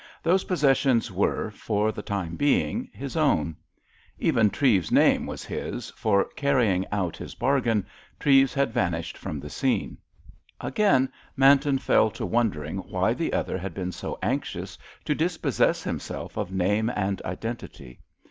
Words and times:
Those 0.23 0.45
possessions 0.45 1.11
were, 1.11 1.51
for 1.51 1.91
the 1.91 2.01
time 2.01 2.35
being, 2.35 2.89
his 2.91 3.15
own; 3.15 3.55
even 4.17 4.49
Treves's 4.49 4.91
name 4.91 5.27
was 5.27 5.45
his, 5.45 5.91
for, 5.91 6.25
carrying 6.35 6.87
out 6.91 7.17
his 7.17 7.35
bargain, 7.35 7.85
Treves 8.19 8.51
had 8.51 8.73
vanished 8.73 9.15
from 9.15 9.39
the 9.39 9.49
scene. 9.51 9.99
Again 10.59 11.07
Manton 11.37 11.77
fell 11.77 12.09
to 12.09 12.25
wondering 12.25 12.77
why 12.77 13.13
the 13.13 13.31
other 13.31 13.59
had 13.59 13.75
been 13.75 13.91
so 13.91 14.17
anxious 14.23 14.75
to 15.05 15.13
dispossess 15.13 15.83
himself 15.83 16.35
of 16.35 16.51
name 16.51 16.89
and 16.95 17.21
identity. 17.21 17.99